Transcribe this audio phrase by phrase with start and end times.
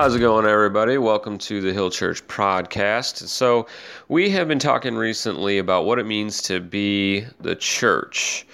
[0.00, 0.96] How's it going, everybody?
[0.96, 3.28] Welcome to the Hill Church podcast.
[3.28, 3.66] So,
[4.08, 8.46] we have been talking recently about what it means to be the church.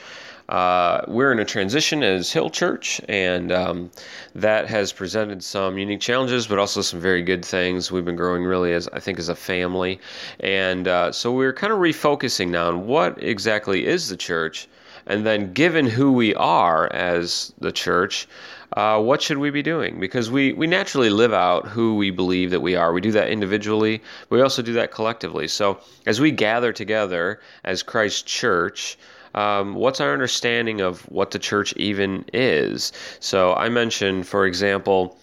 [0.48, 3.92] Uh, we're in a transition as Hill Church, and um,
[4.34, 7.92] that has presented some unique challenges, but also some very good things.
[7.92, 10.00] We've been growing really as I think as a family,
[10.40, 14.66] and uh, so we're kind of refocusing now on what exactly is the church,
[15.06, 18.26] and then given who we are as the church,
[18.72, 20.00] uh, what should we be doing?
[20.00, 22.92] Because we, we naturally live out who we believe that we are.
[22.92, 25.48] We do that individually, but we also do that collectively.
[25.48, 28.98] So as we gather together as Christ's church,
[29.34, 32.92] um, what's our understanding of what the church even is?
[33.20, 35.18] So I mentioned, for example,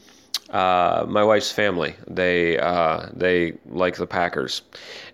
[0.52, 1.95] uh, my wife's family.
[2.07, 4.61] They uh, they like the Packers,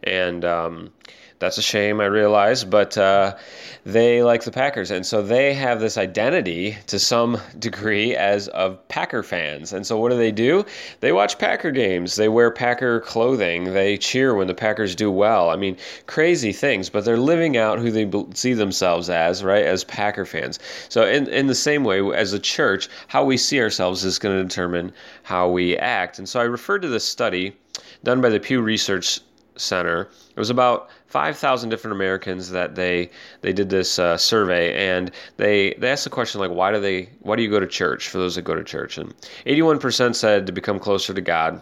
[0.03, 0.91] and um,
[1.39, 3.37] that's a shame, I realize, but uh,
[3.85, 8.85] they like the Packers, and so they have this identity to some degree as of
[8.89, 9.71] Packer fans.
[9.71, 10.65] And so, what do they do?
[10.99, 12.17] They watch Packer games.
[12.17, 13.73] They wear Packer clothing.
[13.73, 15.49] They cheer when the Packers do well.
[15.49, 15.77] I mean,
[16.07, 19.63] crazy things, but they're living out who they see themselves as, right?
[19.63, 20.59] As Packer fans.
[20.89, 24.37] So, in in the same way, as a church, how we see ourselves is going
[24.37, 24.91] to determine
[25.23, 26.19] how we act.
[26.19, 27.55] And so, I referred to this study
[28.03, 29.21] done by the Pew Research
[29.55, 30.09] Center.
[30.35, 33.09] It was about 5,000 different Americans that they
[33.41, 37.09] they did this uh, survey, and they they asked the question like, why do they
[37.21, 38.09] why do you go to church?
[38.09, 39.13] For those that go to church, and
[39.45, 41.61] 81% said to become closer to God.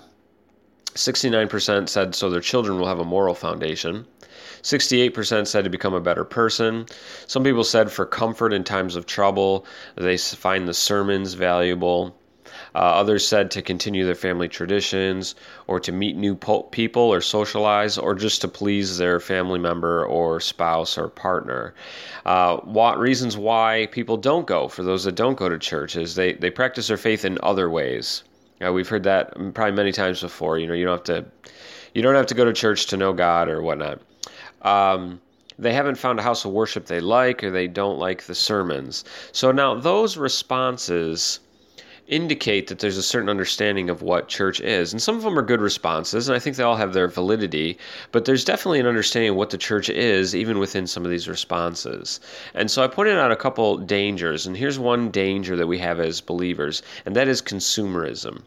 [0.95, 4.05] 69% said so their children will have a moral foundation.
[4.63, 6.87] 68% said to become a better person.
[7.27, 9.65] Some people said for comfort in times of trouble.
[9.95, 12.17] They find the sermons valuable.
[12.75, 15.35] Uh, others said to continue their family traditions,
[15.67, 20.05] or to meet new po- people, or socialize, or just to please their family member,
[20.05, 21.73] or spouse, or partner.
[22.25, 26.15] Uh, what reasons why people don't go, for those that don't go to church, is
[26.15, 28.23] they, they practice their faith in other ways.
[28.65, 30.57] Uh, we've heard that probably many times before.
[30.57, 31.51] You know, you don't have to,
[31.93, 34.01] you don't have to go to church to know God or whatnot.
[34.63, 35.21] Um,
[35.59, 39.03] they haven't found a house of worship they like, or they don't like the sermons.
[39.31, 41.39] So now those responses
[42.07, 44.93] indicate that there's a certain understanding of what church is.
[44.93, 47.77] And some of them are good responses, and I think they all have their validity,
[48.11, 51.27] but there's definitely an understanding of what the church is, even within some of these
[51.27, 52.19] responses.
[52.53, 55.99] And so I pointed out a couple dangers, and here's one danger that we have
[55.99, 58.41] as believers, and that is consumerism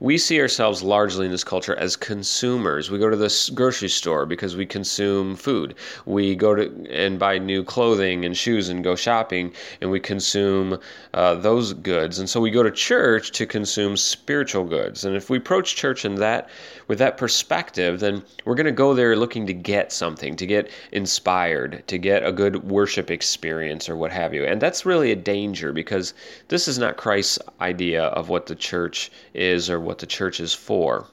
[0.00, 2.90] we see ourselves largely in this culture as consumers.
[2.90, 5.74] We go to the grocery store because we consume food.
[6.06, 10.78] We go to and buy new clothing and shoes and go shopping, and we consume
[11.14, 12.18] uh, those goods.
[12.18, 15.04] And so we go to church to consume spiritual goods.
[15.04, 16.48] And if we approach church in that
[16.88, 20.70] with that perspective, then we're going to go there looking to get something, to get
[20.92, 24.44] inspired, to get a good worship experience or what have you.
[24.44, 26.14] And that's really a danger because
[26.48, 30.54] this is not Christ's idea of what the church is or what the church is
[30.54, 31.06] for.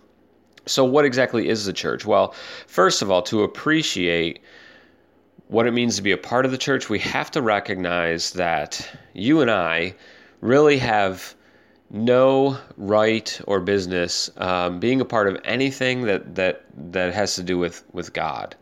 [0.66, 2.06] So, what exactly is the church?
[2.06, 2.34] Well,
[2.68, 4.40] first of all, to appreciate
[5.48, 8.90] what it means to be a part of the church, we have to recognize that
[9.14, 9.96] you and I
[10.42, 11.36] really have
[11.90, 17.44] no right or business um, being a part of anything that that that has to
[17.44, 18.56] do with with God.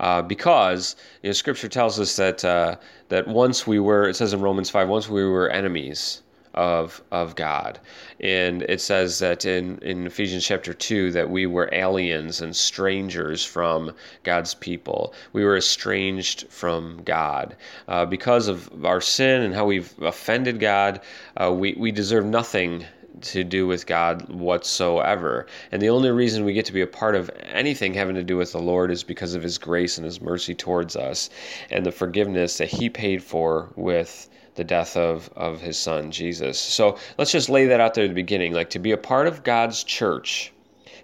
[0.00, 2.76] Uh, because you know, Scripture tells us that uh,
[3.08, 6.22] that once we were, it says in Romans five, once we were enemies,
[6.54, 7.78] of of God.
[8.20, 13.44] And it says that in, in Ephesians chapter 2 that we were aliens and strangers
[13.44, 13.94] from
[14.24, 15.14] God's people.
[15.32, 17.56] We were estranged from God.
[17.86, 21.00] Uh, because of our sin and how we've offended God,
[21.36, 22.84] uh, we, we deserve nothing
[23.20, 25.46] to do with God whatsoever.
[25.72, 28.36] And the only reason we get to be a part of anything having to do
[28.36, 31.30] with the Lord is because of His grace and His mercy towards us
[31.70, 36.58] and the forgiveness that He paid for with the death of, of his son, Jesus.
[36.58, 38.52] So let's just lay that out there at the beginning.
[38.52, 40.52] Like to be a part of God's church,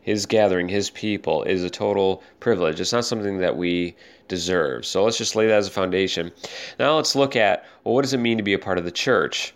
[0.02, 2.80] his gathering, his people, is a total privilege.
[2.80, 3.96] It's not something that we
[4.28, 4.84] deserve.
[4.84, 6.32] So let's just lay that as a foundation.
[6.78, 8.90] Now let's look at well, what does it mean to be a part of the
[8.90, 9.54] church?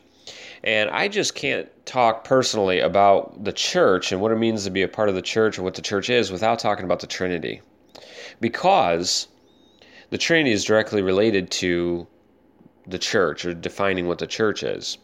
[0.64, 4.82] And I just can't talk personally about the church and what it means to be
[4.82, 7.60] a part of the church and what the church is without talking about the Trinity.
[8.40, 9.28] Because
[10.10, 12.06] the Trinity is directly related to
[12.88, 14.98] the church or defining what the church is.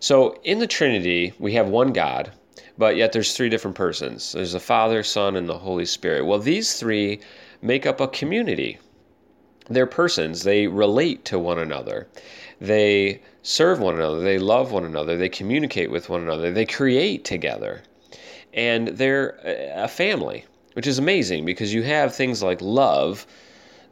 [0.00, 2.30] So in the Trinity, we have one God,
[2.76, 4.32] but yet there's three different persons.
[4.32, 6.26] There's the Father, Son, and the Holy Spirit.
[6.26, 7.20] Well, these three
[7.62, 8.78] make up a community.
[9.70, 10.42] They're persons.
[10.42, 12.08] They relate to one another.
[12.60, 14.20] They serve one another.
[14.20, 15.16] They love one another.
[15.16, 16.50] They communicate with one another.
[16.52, 17.82] They create together.
[18.52, 19.38] And they're
[19.74, 20.44] a family,
[20.74, 23.26] which is amazing because you have things like love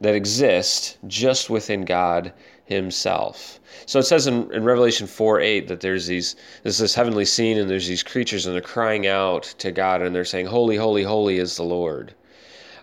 [0.01, 2.33] that exist just within God
[2.65, 3.59] himself.
[3.85, 7.57] So it says in, in Revelation 4 8 that there's these there's this heavenly scene
[7.57, 11.03] and there's these creatures and they're crying out to God and they're saying, Holy, holy,
[11.03, 12.13] holy is the Lord.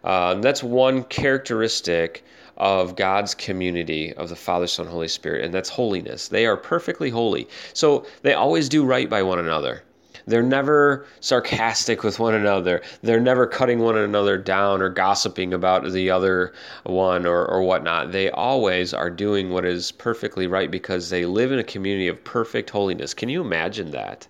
[0.04, 2.24] Um, that's one characteristic
[2.56, 6.28] of God's community of the Father, Son, Holy Spirit, and that's holiness.
[6.28, 7.48] They are perfectly holy.
[7.72, 9.82] So they always do right by one another.
[10.30, 12.82] They're never sarcastic with one another.
[13.02, 16.52] They're never cutting one another down or gossiping about the other
[16.84, 18.12] one or, or whatnot.
[18.12, 22.22] They always are doing what is perfectly right because they live in a community of
[22.22, 23.12] perfect holiness.
[23.12, 24.26] Can you imagine that?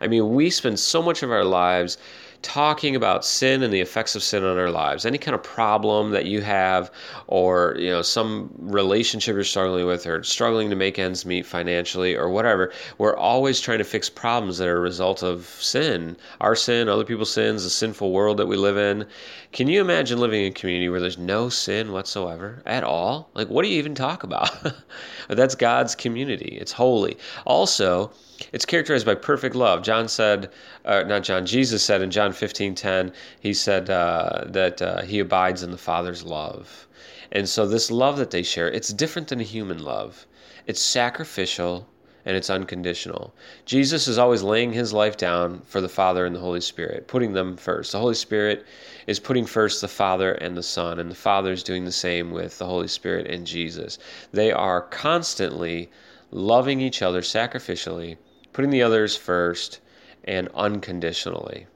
[0.00, 1.98] I mean, we spend so much of our lives
[2.44, 5.06] talking about sin and the effects of sin on our lives.
[5.06, 6.90] Any kind of problem that you have
[7.26, 12.14] or you know some relationship you're struggling with or struggling to make ends meet financially
[12.14, 16.16] or whatever we're always trying to fix problems that are a result of sin.
[16.42, 19.06] Our sin other people's sins the sinful world that we live in.
[19.52, 23.30] Can you imagine living in a community where there's no sin whatsoever at all?
[23.32, 24.50] Like what do you even talk about?
[25.28, 26.58] That's god's community.
[26.60, 27.16] It's holy.
[27.46, 28.12] Also
[28.52, 29.82] it's characterized by perfect love.
[29.82, 30.50] John said,
[30.84, 35.18] uh, not John, Jesus said in John 15 10, he said uh, that uh, he
[35.18, 36.86] abides in the Father's love.
[37.32, 40.26] And so, this love that they share, it's different than a human love.
[40.66, 41.86] It's sacrificial
[42.26, 43.34] and it's unconditional.
[43.66, 47.32] Jesus is always laying his life down for the Father and the Holy Spirit, putting
[47.32, 47.92] them first.
[47.92, 48.64] The Holy Spirit
[49.06, 52.30] is putting first the Father and the Son, and the Father is doing the same
[52.30, 53.98] with the Holy Spirit and Jesus.
[54.32, 55.90] They are constantly
[56.30, 58.16] loving each other sacrificially,
[58.52, 59.80] putting the others first,
[60.24, 61.66] and unconditionally.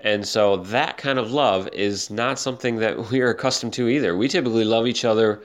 [0.00, 4.16] And so that kind of love is not something that we are accustomed to either.
[4.16, 5.42] We typically love each other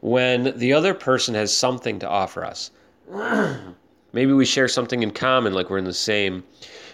[0.00, 2.70] when the other person has something to offer us.
[4.12, 6.44] Maybe we share something in common, like we're in the same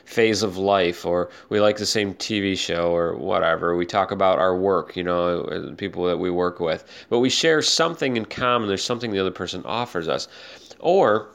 [0.04, 3.76] phase of life, or we like the same TV show, or whatever.
[3.76, 6.84] We talk about our work, you know, people that we work with.
[7.08, 8.68] But we share something in common.
[8.68, 10.28] There's something the other person offers us.
[10.80, 11.28] Or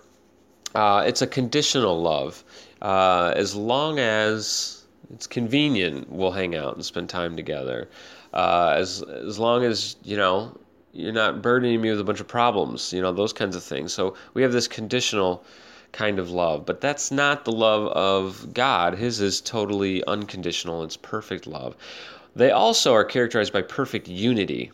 [0.75, 2.44] uh, it's a conditional love.
[2.81, 7.90] Uh, as long as it's convenient, we'll hang out and spend time together.
[8.34, 10.56] Uh, as as long as you know
[10.94, 13.92] you're not burdening me with a bunch of problems, you know those kinds of things.
[13.92, 15.44] So we have this conditional
[15.92, 18.96] kind of love, but that's not the love of God.
[18.96, 20.84] His is totally unconditional.
[20.84, 21.75] It's perfect love.
[22.36, 24.72] They also are characterized by perfect unity.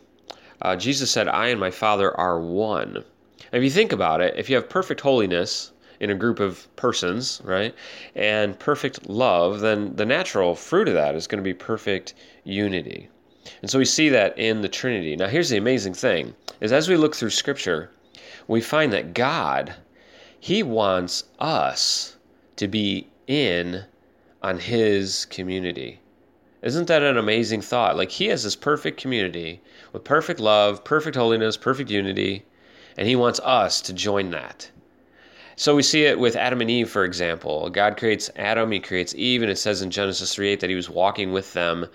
[0.62, 3.04] Uh, Jesus said, "I and my Father are one."
[3.52, 7.42] If you think about it, if you have perfect holiness, in a group of persons,
[7.44, 7.74] right?
[8.16, 12.14] And perfect love, then the natural fruit of that is going to be perfect
[12.44, 13.10] unity.
[13.62, 15.16] And so we see that in the Trinity.
[15.16, 17.90] Now here's the amazing thing is as we look through scripture,
[18.48, 19.76] we find that God
[20.46, 22.18] he wants us
[22.56, 23.84] to be in
[24.44, 26.00] on his community.
[26.62, 27.98] Isn't that an amazing thought?
[27.98, 29.60] Like he has this perfect community
[29.92, 32.46] with perfect love, perfect holiness, perfect unity,
[32.96, 34.70] and he wants us to join that.
[35.58, 37.70] So we see it with Adam and Eve, for example.
[37.70, 40.76] God creates Adam, he creates Eve, and it says in Genesis 3 8 that he
[40.76, 41.86] was walking with them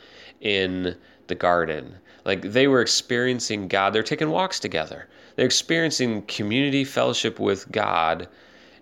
[0.41, 0.97] in
[1.27, 1.97] the garden.
[2.25, 3.93] Like they were experiencing God.
[3.93, 5.09] They're taking walks together.
[5.37, 8.29] They're experiencing community fellowship with God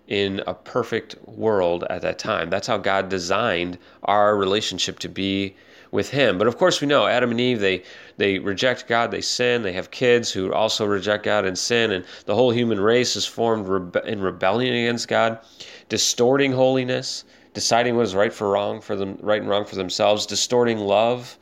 [0.07, 2.49] in a perfect world at that time.
[2.49, 5.55] That's how God designed our relationship to be
[5.91, 6.37] with him.
[6.37, 7.83] But of course, we know Adam and Eve, they,
[8.17, 12.05] they reject God, they sin, they have kids who also reject God and sin, and
[12.25, 15.39] the whole human race is formed rebe- in rebellion against God,
[15.87, 20.25] distorting holiness, deciding what is right for wrong for them, right and wrong for themselves,
[20.25, 21.37] distorting love,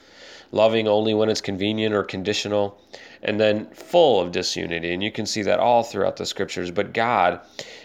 [0.53, 2.79] loving only when it's convenient or conditional,
[3.21, 4.93] and then full of disunity.
[4.93, 6.71] And you can see that all throughout the scriptures.
[6.71, 7.41] But God,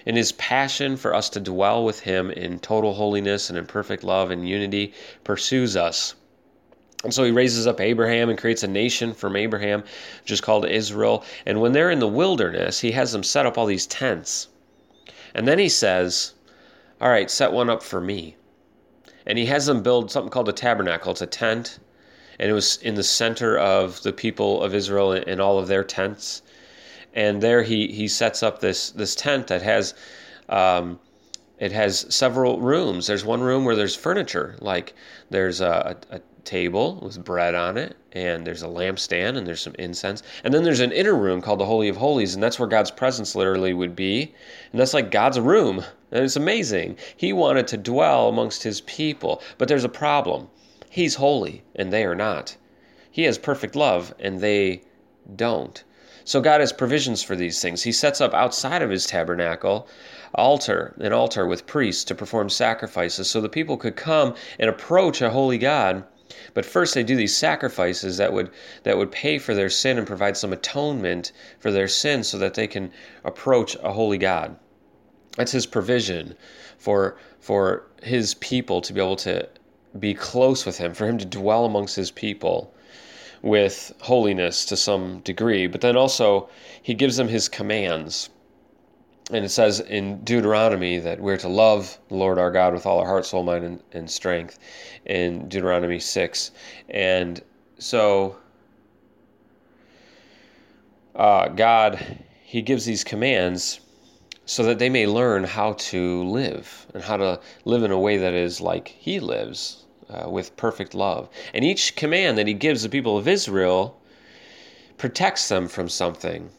[0.06, 4.04] in his passion for us to dwell with him in total holiness and in perfect
[4.04, 4.92] love and unity,
[5.24, 6.14] pursues us
[7.04, 9.82] and so he raises up Abraham and creates a nation from Abraham,
[10.22, 11.24] which is called Israel.
[11.46, 14.48] And when they're in the wilderness, he has them set up all these tents.
[15.34, 16.34] And then he says,
[17.00, 18.36] All right, set one up for me.
[19.26, 21.12] And he has them build something called a tabernacle.
[21.12, 21.78] It's a tent.
[22.38, 25.84] And it was in the center of the people of Israel in all of their
[25.84, 26.42] tents.
[27.14, 29.94] And there he, he sets up this, this tent that has.
[30.48, 30.98] Um,
[31.58, 33.06] it has several rooms.
[33.06, 34.94] There's one room where there's furniture, like
[35.30, 39.74] there's a, a, table with bread on it, and there's a lampstand, and there's some
[39.78, 40.22] incense.
[40.44, 42.90] And then there's an inner room called the Holy of Holies, and that's where God's
[42.90, 44.34] presence literally would be.
[44.72, 45.84] And that's like God's room.
[46.10, 46.98] And it's amazing.
[47.16, 50.48] He wanted to dwell amongst his people, but there's a problem.
[50.90, 52.56] He's holy, and they are not.
[53.10, 54.82] He has perfect love, and they
[55.36, 55.82] don't.
[56.24, 57.82] So God has provisions for these things.
[57.82, 59.88] He sets up outside of his tabernacle
[60.34, 65.20] altar, an altar with priests to perform sacrifices so the people could come and approach
[65.20, 66.04] a holy God
[66.54, 68.50] But first they do these sacrifices that would
[68.84, 72.54] that would pay for their sin and provide some atonement for their sin so that
[72.54, 72.90] they can
[73.24, 74.56] approach a holy God.
[75.36, 76.34] That's his provision
[76.78, 79.48] for for his people to be able to
[79.98, 82.74] be close with him, for him to dwell amongst his people
[83.42, 85.66] with holiness to some degree.
[85.66, 86.48] But then also
[86.82, 88.30] he gives them his commands.
[89.32, 92.98] And it says in Deuteronomy that we're to love the Lord our God with all
[92.98, 94.58] our heart, soul, mind, and, and strength
[95.06, 96.50] in Deuteronomy 6.
[96.90, 97.42] And
[97.78, 98.36] so
[101.14, 103.80] uh, God, He gives these commands
[104.44, 108.18] so that they may learn how to live and how to live in a way
[108.18, 111.30] that is like He lives uh, with perfect love.
[111.54, 113.98] And each command that He gives the people of Israel
[114.98, 116.50] protects them from something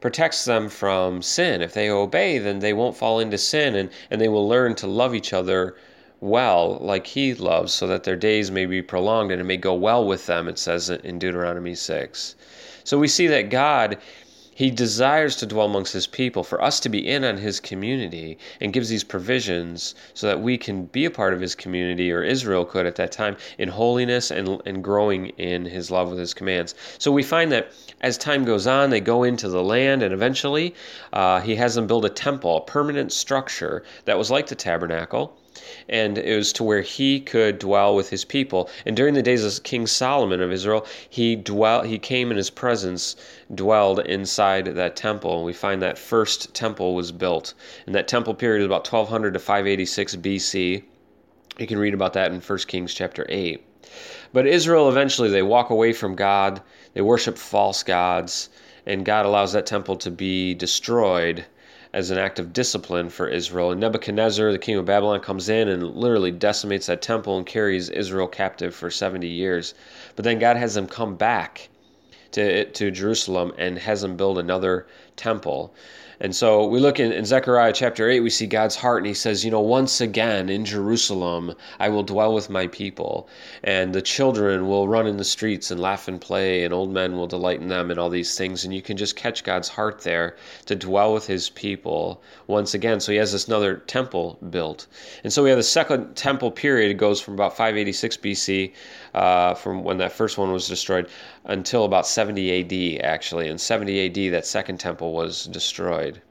[0.00, 1.62] protects them from sin.
[1.62, 4.86] If they obey, then they won't fall into sin and, and they will learn to
[4.86, 5.76] love each other
[6.20, 9.74] well, like he loves, so that their days may be prolonged and it may go
[9.74, 12.34] well with them, it says in Deuteronomy 6.
[12.84, 13.98] So we see that God
[14.60, 18.36] he desires to dwell amongst his people, for us to be in on his community,
[18.60, 22.22] and gives these provisions so that we can be a part of his community, or
[22.22, 26.34] Israel could at that time, in holiness and, and growing in his love with his
[26.34, 26.74] commands.
[26.98, 30.74] So we find that as time goes on, they go into the land, and eventually
[31.14, 35.38] uh, he has them build a temple, a permanent structure that was like the tabernacle
[35.88, 38.68] and it was to where he could dwell with his people.
[38.86, 42.50] And during the days of King Solomon of Israel, he dwell he came in his
[42.50, 43.16] presence,
[43.54, 47.54] dwelled inside that temple, and we find that first temple was built.
[47.86, 50.82] And that temple period is about 1200 to 586 BC.
[51.58, 53.62] You can read about that in 1 Kings chapter 8.
[54.32, 56.62] But Israel eventually they walk away from God,
[56.94, 58.48] they worship false gods,
[58.86, 61.44] and God allows that temple to be destroyed
[61.92, 63.72] as an act of discipline for Israel.
[63.72, 67.88] And Nebuchadnezzar, the king of Babylon, comes in and literally decimates that temple and carries
[67.88, 69.74] Israel captive for 70 years.
[70.14, 71.68] But then God has them come back
[72.32, 75.74] to, to Jerusalem and has them build another temple.
[76.22, 79.14] And so we look in, in, Zechariah chapter 8, we see God's heart, and he
[79.14, 83.26] says, You know, once again in Jerusalem I will dwell with my people,
[83.64, 87.16] and the children will run in the streets and laugh and play, and old men
[87.16, 88.66] will delight in them, and all these things.
[88.66, 90.36] And you can just catch God's heart there
[90.66, 93.00] to dwell with his people once again.
[93.00, 94.88] So he has this another temple built.
[95.24, 98.72] And so we have the second temple period, it goes from about 586 BC,
[99.14, 101.08] uh, from when that first one was destroyed,
[101.44, 103.48] until about 70 AD, actually.
[103.48, 106.22] In 70 AD, that second temple was destroyed.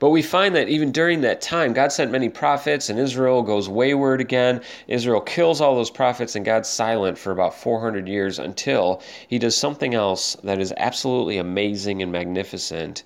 [0.00, 3.68] But we find that even during that time, God sent many prophets, and Israel goes
[3.68, 4.62] wayward again.
[4.88, 9.56] Israel kills all those prophets, and God's silent for about 400 years until he does
[9.56, 13.04] something else that is absolutely amazing and magnificent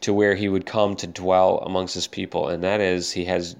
[0.00, 2.48] to where he would come to dwell amongst his people.
[2.48, 3.56] And that is, he has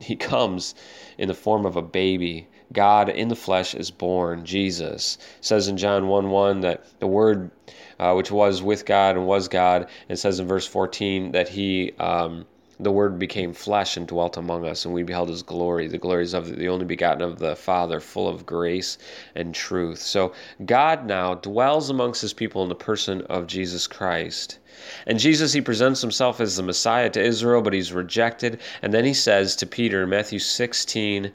[0.00, 0.74] he comes
[1.18, 2.48] in the form of a baby.
[2.72, 5.18] God in the flesh is born, Jesus.
[5.38, 7.50] It says in John 1 1 that the Word
[7.98, 9.88] uh, which was with God and was God.
[10.08, 12.46] It says in verse 14 that he, um,
[12.80, 15.88] the Word became flesh and dwelt among us, and we beheld his glory.
[15.88, 18.98] The glories of the only begotten of the Father, full of grace
[19.34, 20.00] and truth.
[20.00, 20.32] So
[20.64, 24.58] God now dwells amongst his people in the person of Jesus Christ.
[25.06, 28.60] And Jesus, he presents himself as the Messiah to Israel, but he's rejected.
[28.82, 31.32] And then he says to Peter in Matthew 16,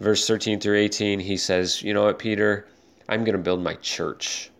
[0.00, 2.66] verse 13 through 18, he says, You know what, Peter?
[3.08, 4.50] I'm going to build my church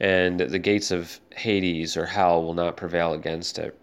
[0.00, 3.79] and the gates of Hades or hell will not prevail against it.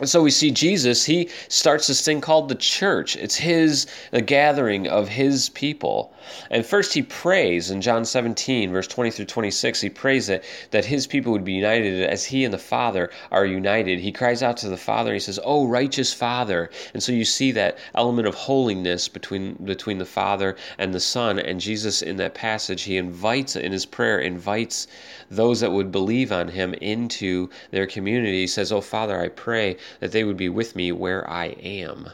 [0.00, 3.16] And so we see Jesus, he starts this thing called the church.
[3.16, 6.12] It's his, the gathering of his people.
[6.50, 9.80] And first he prays in John 17, verse 20 through 26.
[9.80, 13.44] He prays that, that his people would be united as he and the Father are
[13.44, 13.98] united.
[13.98, 16.70] He cries out to the Father, he says, Oh, righteous Father.
[16.94, 21.40] And so you see that element of holiness between, between the Father and the Son.
[21.40, 24.86] And Jesus, in that passage, he invites, in his prayer, invites
[25.30, 28.40] those that would believe on him into their community.
[28.40, 32.10] He says, Oh, Father, I pray that they would be with me where I am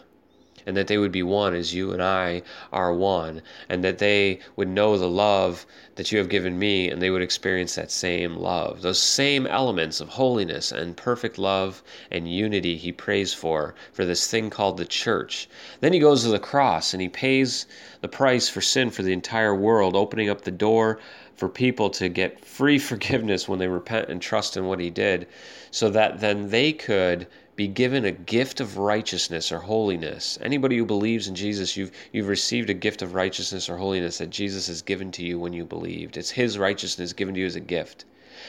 [0.67, 4.39] and that they would be one as you and I are one, and that they
[4.57, 5.67] would know the love
[5.97, 8.81] that you have given me, and they would experience that same love.
[8.81, 14.27] Those same elements of holiness and perfect love and unity he prays for, for this
[14.27, 15.49] thing called the church.
[15.81, 17.67] Then he goes to the cross and he pays
[18.01, 20.99] the price for sin for the entire world, opening up the door
[21.37, 25.27] for people to get free forgiveness when they repent and trust in what he did,
[25.71, 30.39] so that then they could be given a gift of righteousness or holiness.
[30.43, 34.31] Anybody who believes in Jesus, you've you've received a gift of righteousness or holiness that
[34.31, 36.17] Jesus has given to you when you believed.
[36.17, 38.07] It's his righteousness given to you as a gift.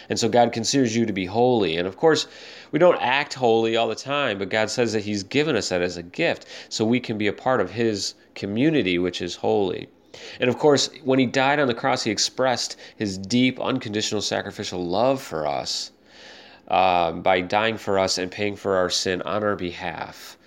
[0.09, 1.77] And so God considers you to be holy.
[1.77, 2.25] And of course,
[2.71, 5.83] we don't act holy all the time, but God says that he's given us that
[5.83, 9.87] as a gift so we can be a part of his community which is holy.
[10.39, 14.83] And of course, when he died on the cross, he expressed his deep, unconditional, sacrificial
[14.83, 15.91] love for us
[16.67, 20.37] uh, by dying for us and paying for our sin on our behalf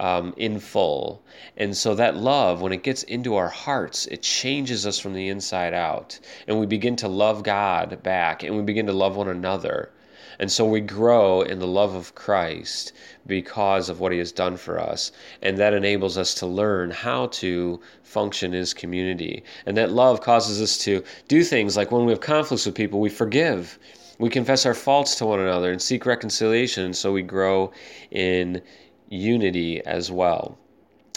[0.00, 1.22] um, in full.
[1.56, 5.28] And so that love, when it gets into our hearts, it changes us from the
[5.28, 6.18] inside out.
[6.48, 9.90] And we begin to love God back and we begin to love one another.
[10.38, 12.92] And so we grow in the love of Christ
[13.26, 15.12] because of what he has done for us.
[15.42, 19.44] And that enables us to learn how to function as community.
[19.66, 23.00] And that love causes us to do things like when we have conflicts with people,
[23.00, 23.78] we forgive.
[24.20, 26.92] We confess our faults to one another and seek reconciliation.
[26.92, 27.72] So we grow
[28.10, 28.60] in
[29.08, 30.58] unity as well.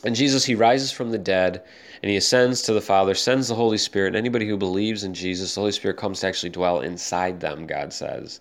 [0.06, 1.62] And Jesus, he rises from the dead
[2.02, 4.08] and he ascends to the Father, sends the Holy Spirit.
[4.08, 7.68] And anybody who believes in Jesus, the Holy Spirit comes to actually dwell inside them,
[7.68, 8.40] God says.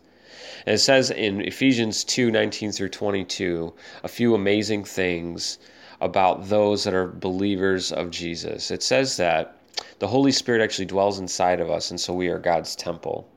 [0.64, 5.58] And it says in Ephesians 2 19 through 22 a few amazing things
[6.00, 8.70] about those that are believers of Jesus.
[8.70, 9.56] It says that
[9.98, 13.28] the Holy Spirit actually dwells inside of us, and so we are God's temple.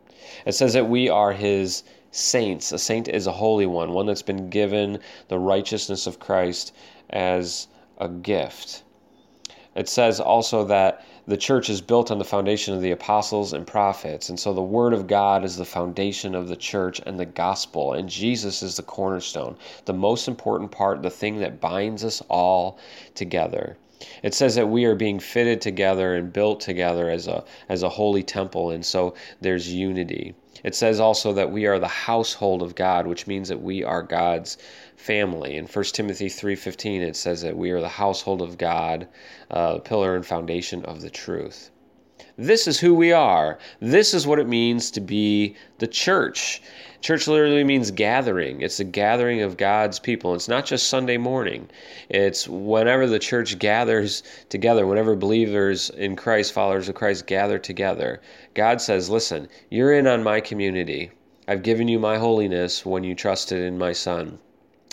[0.46, 2.72] It says that we are his saints.
[2.72, 6.74] A saint is a holy one, one that's been given the righteousness of Christ
[7.10, 7.68] as
[7.98, 8.84] a gift.
[9.76, 13.68] It says also that the church is built on the foundation of the apostles and
[13.68, 14.30] prophets.
[14.30, 17.94] And so the word of God is the foundation of the church and the gospel.
[17.94, 22.78] And Jesus is the cornerstone, the most important part, the thing that binds us all
[23.16, 23.76] together.
[24.22, 27.90] It says that we are being fitted together and built together as a as a
[27.90, 30.36] holy temple and so there's unity.
[30.64, 34.02] It says also that we are the household of God, which means that we are
[34.02, 34.58] God's
[34.96, 35.56] family.
[35.56, 39.08] In 1 Timothy 3:15 it says that we are the household of God,
[39.52, 41.70] uh, pillar and foundation of the truth.
[42.38, 43.58] This is who we are.
[43.80, 46.62] This is what it means to be the church.
[47.00, 48.60] Church literally means gathering.
[48.60, 50.36] It's a gathering of God's people.
[50.36, 51.70] It's not just Sunday morning.
[52.10, 58.20] It's whenever the church gathers together, whenever believers in Christ, followers of Christ, gather together.
[58.54, 61.12] God says, Listen, you're in on my community.
[61.48, 64.40] I've given you my holiness when you trusted in my Son.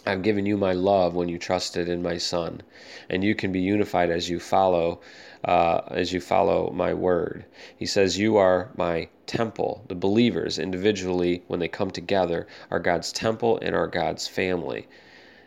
[0.04, 2.62] I've given you my love when you trusted in my Son,
[3.08, 5.00] and you can be unified as you follow,
[5.44, 7.44] uh, as you follow my word.
[7.76, 13.12] He says, "You are my temple." The believers individually, when they come together, are God's
[13.12, 14.88] temple and are God's family.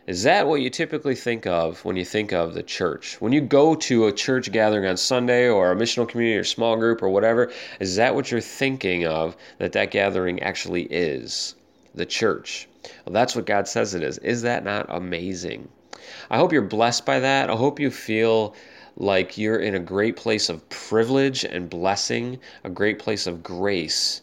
[0.07, 3.19] Is that what you typically think of when you think of the church?
[3.19, 6.77] When you go to a church gathering on Sunday or a missional community or small
[6.77, 11.55] group or whatever, is that what you're thinking of that that gathering actually is?
[11.95, 12.67] The church.
[13.05, 14.19] Well, that's what God says it is.
[14.19, 15.69] Is that not amazing?
[16.29, 17.49] I hope you're blessed by that.
[17.49, 18.53] I hope you feel
[18.97, 24.21] like you're in a great place of privilege and blessing, a great place of grace,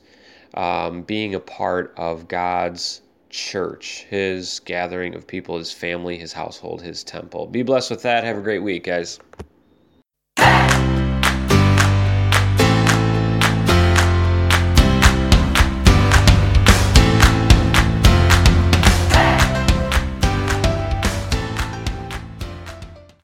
[0.54, 6.82] um, being a part of God's church, His gathering of people, His family, His household,
[6.82, 7.46] His temple.
[7.46, 8.24] Be blessed with that.
[8.24, 9.18] Have a great week, guys.